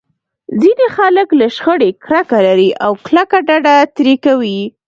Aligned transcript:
ځينې 0.61 0.87
خلک 0.97 1.27
له 1.39 1.47
شخړې 1.55 1.89
کرکه 2.03 2.37
لري 2.47 2.69
او 2.85 2.91
کلکه 3.05 3.37
ډډه 3.47 3.75
ترې 3.95 4.15
کوي. 4.25 4.59